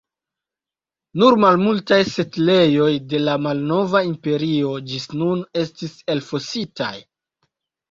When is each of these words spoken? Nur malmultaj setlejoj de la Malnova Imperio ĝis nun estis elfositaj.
Nur 1.23 1.35
malmultaj 1.43 1.99
setlejoj 2.13 2.89
de 3.13 3.21
la 3.29 3.37
Malnova 3.45 4.03
Imperio 4.09 4.73
ĝis 4.89 5.07
nun 5.23 5.47
estis 5.67 5.97
elfositaj. 6.17 6.93